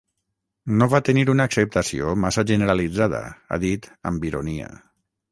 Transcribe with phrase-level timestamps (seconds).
[0.77, 3.19] No va tenir una acceptació massa generalitzada,
[3.49, 4.71] ha dit, amb ironia.